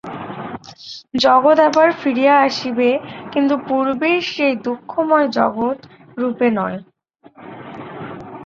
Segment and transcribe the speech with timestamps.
[1.21, 2.89] জগৎ আবার ফিরিয়া আসিবে,
[3.31, 6.77] কিন্তু পূর্বের সেই দুঃখময় জগৎ-রূপে নয়।